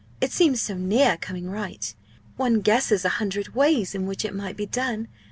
[0.19, 1.93] It seems so near coming right
[2.35, 5.07] one guesses a hundred ways in which it might be done!